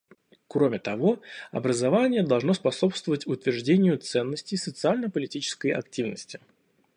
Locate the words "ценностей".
3.99-4.57